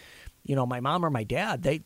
[0.45, 1.83] you know my mom or my dad they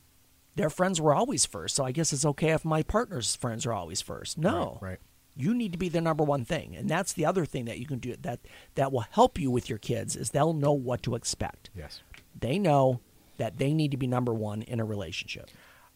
[0.55, 3.73] their friends were always first, so I guess it's okay if my partner's friends are
[3.73, 4.37] always first.
[4.37, 4.99] No, Right, right.
[5.37, 7.85] You need to be the number one thing, and that's the other thing that you
[7.85, 8.41] can do that
[8.75, 11.69] that will help you with your kids is they'll know what to expect.
[11.73, 12.01] Yes.
[12.37, 12.99] They know
[13.37, 15.49] that they need to be number one in a relationship.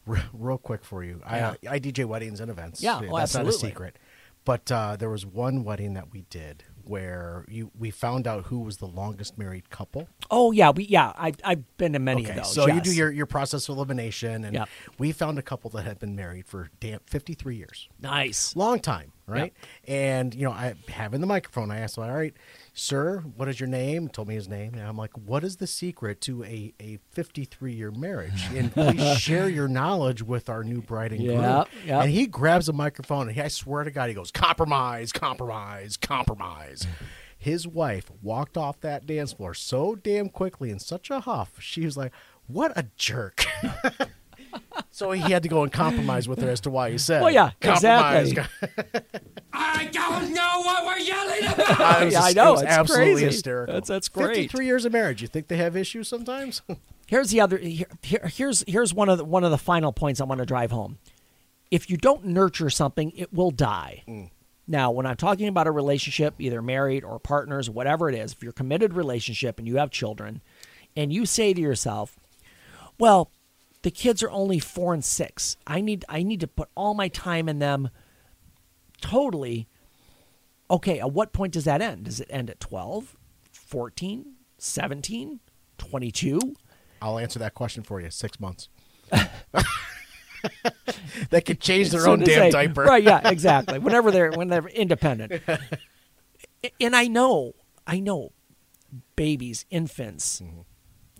[0.05, 1.55] Re- Real quick for you, Yeah.
[1.65, 2.81] I I DJ weddings and events.
[2.81, 3.97] Yeah, that's oh, not a secret.
[4.43, 8.59] But uh, there was one wedding that we did where you we found out who
[8.59, 10.07] was the longest married couple.
[10.29, 12.53] Oh yeah, we yeah I I've been to many of those.
[12.53, 14.69] so you do your, your process of elimination, and Yep.
[14.99, 17.89] we found a couple that had been married for damn fifty three years.
[17.99, 18.55] nice.
[18.55, 19.51] long time, right?
[19.87, 22.35] And you know, I having the microphone, I asked him, "All right,
[22.75, 25.65] sir, what is your name?" Told me his name, and I'm like, "What is the
[25.67, 30.81] secret to a a 53 year marriage?" And please share your knowledge with our new
[30.81, 31.41] bride and groom.
[31.41, 32.03] Yep, yep.
[32.03, 35.97] And he grabs a microphone, and he, I swear to God, he goes, "Compromise, compromise,
[35.97, 36.85] compromise."
[37.37, 41.53] His wife walked off that dance floor so damn quickly in such a huff.
[41.59, 42.11] She was like,
[42.47, 43.45] "What a jerk."
[44.91, 47.21] So he had to go and compromise with her as to why he said.
[47.21, 48.29] Well, yeah, compromise.
[48.31, 49.01] exactly.
[49.57, 52.01] I don't know what we're yelling about.
[52.01, 53.25] It was Yeah, I know, It was it's absolutely crazy.
[53.27, 53.73] hysterical.
[53.73, 54.27] That's- that's great.
[54.35, 55.21] Fifty-three years of marriage.
[55.21, 56.61] You think they have issues sometimes?
[57.07, 57.57] Here's the other.
[57.57, 60.45] Here, here- here's here's one of the, one of the final points I want to
[60.45, 60.97] drive home.
[61.71, 64.03] If you don't nurture something, it will die.
[64.07, 64.29] Mm.
[64.67, 68.41] Now, when I'm talking about a relationship, either married or partners, whatever it is, if
[68.41, 70.41] you're a committed relationship and you have children,
[70.95, 72.17] and you say to yourself,
[72.99, 73.29] "Well,
[73.83, 75.57] the kids are only four and six.
[75.67, 77.89] I need I need to put all my time in them."
[79.01, 79.67] Totally.
[80.69, 82.05] Okay, at what point does that end?
[82.05, 83.15] Does it end at 12,
[83.51, 85.39] 14, 17,
[85.77, 86.39] 22?
[87.01, 88.09] I'll answer that question for you.
[88.09, 88.69] Six months.
[91.29, 92.83] they could change their own damn they- diaper.
[92.83, 93.79] Right, yeah, exactly.
[93.79, 95.41] Whenever they're when they're independent.
[96.79, 97.53] and I know,
[97.85, 98.31] I know
[99.15, 100.61] babies, infants, Mm-hmm.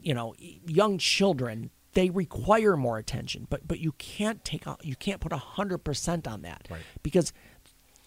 [0.02, 5.22] you know, young children, they require more attention, but but you can't take you can't
[5.22, 6.68] put 100% on that.
[6.70, 6.82] Right.
[7.04, 7.34] Because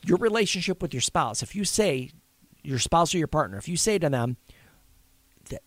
[0.04, 2.10] your relationship with your spouse, if you say
[2.62, 4.36] your spouse or your partner, if you say to them
[5.50, 5.62] that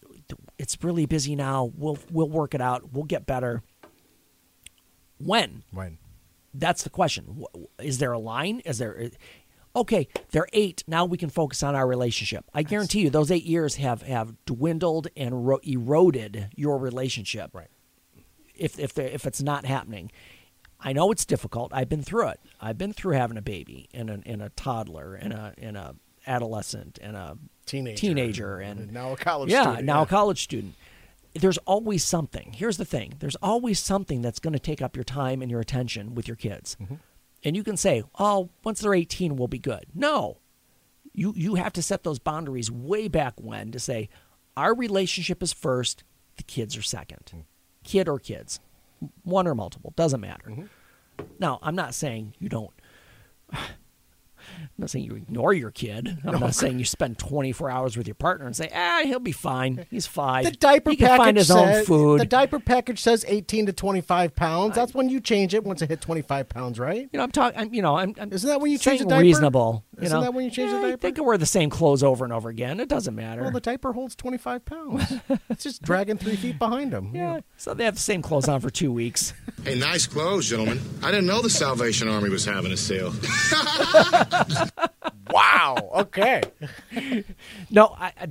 [0.57, 3.63] it's really busy now, we'll we'll work it out, we'll get better.
[5.17, 5.63] When?
[5.71, 5.97] When?
[6.53, 7.43] That's the question.
[7.79, 8.61] Is there a line?
[8.65, 8.99] Is there?
[8.99, 10.83] Uh, okay, they're eight.
[10.87, 12.45] Now we can focus on our relationship.
[12.53, 17.51] I guarantee you, those eight years have have dwindled and ero- eroded your relationship.
[17.53, 17.69] Right.
[18.55, 20.11] If if if it's not happening,
[20.83, 21.71] I know it's difficult.
[21.73, 22.39] I've been through it.
[22.59, 25.95] I've been through having a baby and a and a toddler and a and a
[26.27, 27.95] adolescent and a Teenager.
[27.97, 30.03] teenager and, And now a college yeah, student, now yeah.
[30.03, 30.75] a college student.
[31.33, 32.53] There's always something.
[32.53, 33.13] Here's the thing.
[33.19, 36.35] There's always something that's going to take up your time and your attention with your
[36.35, 36.75] kids.
[36.81, 36.95] Mm-hmm.
[37.43, 40.37] And you can say, "Oh, once they're 18, we'll be good." No.
[41.13, 44.09] You you have to set those boundaries way back when to say,
[44.57, 46.03] "Our relationship is first,
[46.37, 47.43] the kids are 2nd Mm.
[47.83, 48.59] Kid or kids.
[49.23, 50.47] One or multiple, doesn't matter.
[50.47, 51.23] Mm-hmm.
[51.39, 52.71] Now, I'm not saying you don't
[53.53, 56.17] I'm not saying you ignore your kid.
[56.25, 59.31] I'm not saying you spend 24 hours with your partner and say, ah, he'll be
[59.31, 59.85] fine.
[59.89, 60.43] He's fine.
[60.43, 62.21] The diaper he package find his says, own food.
[62.21, 64.75] The diaper package says 18 to 25 pounds.
[64.75, 67.09] That's when you change it once it hit 25 pounds, right?
[67.11, 67.73] you know, I'm talking.
[67.73, 69.21] You know, I'm, I'm Isn't that when you change the diaper?
[69.21, 69.83] reasonable.
[70.01, 70.23] You Isn't know?
[70.23, 70.97] that when you change the Yeah, diaper?
[70.97, 72.79] They can wear the same clothes over and over again.
[72.79, 73.43] It doesn't matter.
[73.43, 75.13] Well, the diaper holds 25 pounds.
[75.49, 77.11] it's just dragging three feet behind them.
[77.13, 79.33] yeah, so they have the same clothes on for two weeks.
[79.61, 80.79] Hey, nice clothes, gentlemen.
[81.03, 83.13] I didn't know the Salvation Army was having a sale.
[85.31, 85.91] Wow.
[85.95, 86.41] Okay.
[87.69, 88.27] No, I, I,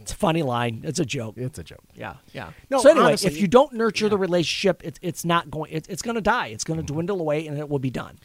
[0.00, 0.82] it's a funny line.
[0.84, 1.34] It's a joke.
[1.36, 1.84] it's a joke.
[1.94, 2.52] Yeah, yeah.
[2.70, 5.72] No, so anyway, honestly, if you don't nurture the relationship, it's it's not going.
[5.72, 6.46] It, it's going to die.
[6.48, 6.94] It's going to mm-hmm.
[6.94, 8.18] dwindle away, and it will be done.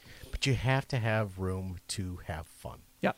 [0.43, 2.79] But you have to have room to have fun.
[2.99, 3.15] Yep.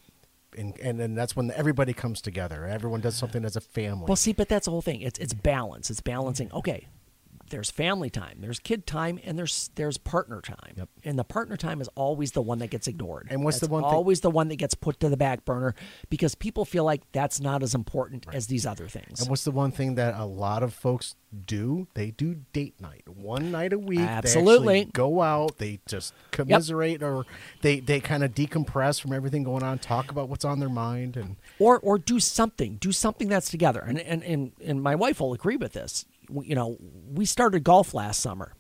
[0.60, 2.66] And, and then that's when everybody comes together.
[2.66, 4.06] Everyone does something as a family.
[4.08, 5.02] Well, see, but that's the whole thing.
[5.02, 5.90] It's it's balance.
[5.90, 6.52] It's balancing.
[6.52, 6.86] Okay,
[7.50, 10.74] there's family time, there's kid time, and there's there's partner time.
[10.78, 10.90] Yep.
[11.04, 13.28] And the partner time is always the one that gets ignored.
[13.30, 15.46] And what's the That's one thing- always the one that gets put to the back
[15.46, 15.76] burner
[16.10, 19.22] because people feel like that's not as important as these other things.
[19.22, 21.88] And what's the one thing that a lot of folks do?
[21.94, 23.08] They do date night.
[23.08, 24.00] One night a week.
[24.00, 24.86] Absolutely.
[24.86, 25.58] go out.
[25.58, 27.26] They just commiserate or
[27.62, 31.18] they, they kind of decompress from everything going on, talk about what's on their mind.
[31.18, 35.20] And or or do something do something that's together and and and, and my wife
[35.20, 36.06] will agree with this
[36.44, 36.78] you know
[37.14, 38.54] we started golf last summer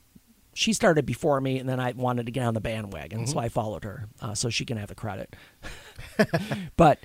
[0.54, 3.50] she started before me and then i wanted to get on the bandwagon so i
[3.50, 5.36] followed her uh, so she can have the credit
[6.78, 7.00] but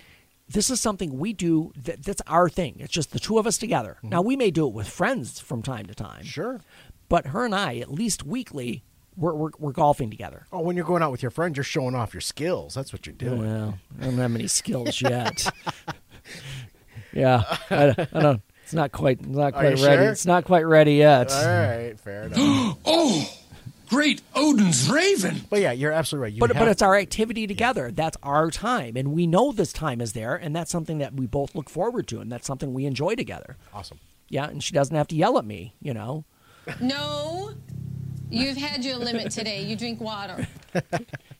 [0.48, 3.58] this is something we do that, that's our thing it's just the two of us
[3.58, 6.60] together now we may do it with friends from time to time sure.
[7.08, 8.82] but her and i at least weekly
[9.16, 11.94] we're, we're, we're golfing together Oh, when you're going out with your friends, you're showing
[11.94, 12.74] off your skills.
[12.74, 13.40] That's what you're doing.
[13.40, 15.52] Well, I don't have many skills yet.
[17.12, 18.42] yeah, I, I don't.
[18.70, 19.26] It's not quite.
[19.26, 19.76] Not quite ready.
[19.80, 20.10] sure?
[20.12, 21.32] It's not quite ready yet.
[21.32, 22.78] All right, fair enough.
[22.84, 23.28] Oh,
[23.88, 25.40] great Odin's Raven.
[25.50, 26.32] but yeah, you're absolutely right.
[26.34, 27.90] You But have- but it's our activity together.
[27.90, 31.26] That's our time, and we know this time is there, and that's something that we
[31.26, 33.56] both look forward to, and that's something we enjoy together.
[33.74, 33.98] awesome.
[34.28, 35.74] Yeah, and she doesn't have to yell at me.
[35.82, 36.24] You know.
[36.80, 37.50] No,
[38.30, 39.64] you've had your limit today.
[39.64, 40.46] You drink water.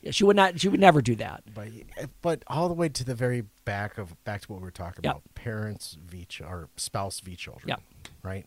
[0.03, 0.59] Yeah, she would not.
[0.59, 1.43] She would never do that.
[1.55, 1.69] But
[2.23, 5.01] but all the way to the very back of back to what we were talking
[5.05, 5.13] Yep.
[5.13, 7.69] about, parents v ch- or spouse v children.
[7.69, 7.81] Yep.
[8.23, 8.47] Right.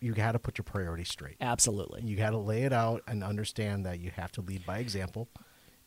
[0.00, 1.36] You got to put your priorities straight.
[1.40, 2.02] Absolutely.
[2.02, 5.28] You got to lay it out and understand that you have to lead by example.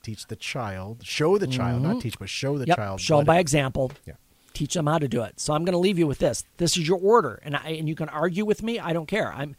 [0.04, 2.70] Teach the child, show the child, not teach, but show the Mm-hmm.
[2.70, 2.78] Yep.
[2.78, 3.02] child.
[3.02, 3.92] Show them by it- example.
[4.06, 4.14] Yeah.
[4.54, 5.40] Teach them how to do it.
[5.40, 6.44] So I'm going to leave you with this.
[6.58, 8.80] This is your order, and I and you can argue with me.
[8.80, 9.32] I don't care.
[9.32, 9.56] I'm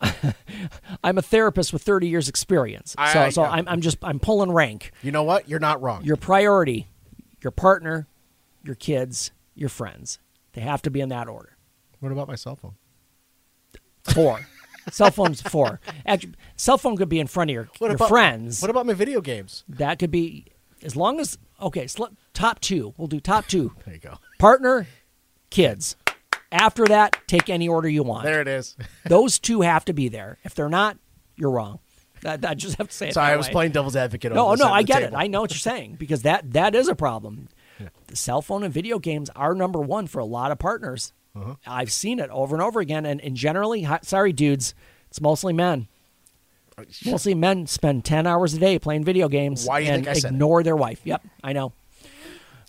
[1.04, 2.94] I'm a therapist with 30 years experience.
[2.98, 3.50] I- So I- so yeah.
[3.50, 4.92] I'm I'm just I'm pulling rank.
[5.02, 5.48] You know what?
[5.48, 6.04] You're not wrong.
[6.04, 6.88] Your priority,
[7.42, 8.06] your partner,
[8.62, 10.18] your kids, your friends.
[10.52, 11.56] They have to be in that order.
[12.00, 12.74] what about my cell phone?
[14.14, 14.40] Four.
[14.90, 15.80] cell phone's four.
[16.06, 18.60] Actually, cell phone could be in front of your, What your about friends.
[18.62, 19.64] What about my video games?
[19.68, 20.46] that could be
[20.82, 21.86] as long as okay.
[21.86, 22.94] So top two.
[22.96, 23.72] We'll do top two.
[23.84, 24.18] There you go.
[24.38, 24.86] partner,
[25.50, 25.96] kids.
[26.56, 28.24] After that, take any order you want.
[28.24, 28.76] There it is.
[29.06, 30.38] Those two have to be there.
[30.44, 30.96] If they're not,
[31.36, 31.80] you're wrong.
[32.24, 33.14] I, I just have to say it.
[33.14, 33.52] Sorry, I was way.
[33.52, 34.32] playing devil's advocate.
[34.32, 35.12] No, no, I get it.
[35.14, 37.48] I know what you're saying because that that is a problem.
[38.06, 41.12] The cell phone and video games are number one for a lot of partners.
[41.34, 41.56] Uh-huh.
[41.66, 44.74] I've seen it over and over again, and, and generally, sorry, dudes,
[45.10, 45.88] it's mostly men.
[47.04, 50.24] Mostly men spend ten hours a day playing video games Why do you and think
[50.24, 51.00] I ignore their wife.
[51.04, 51.72] Yep, I know.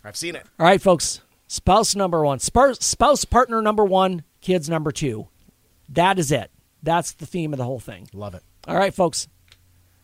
[0.03, 0.45] I've seen it.
[0.59, 1.21] All right, folks.
[1.47, 5.27] Spouse number one, spouse, spouse partner number one, kids number two.
[5.89, 6.51] That is it.
[6.83, 8.07] That's the theme of the whole thing.
[8.13, 8.43] Love it.
[8.67, 9.27] All right, folks.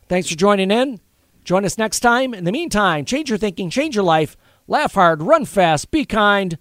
[0.07, 0.99] Thanks for joining in.
[1.43, 2.33] Join us next time.
[2.33, 6.57] In the meantime, change your thinking, change your life, laugh hard, run fast, be kind.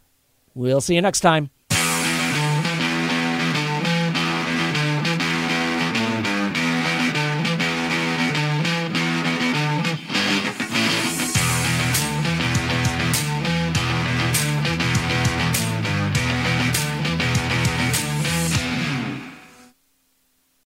[0.55, 1.51] We'll see you next time.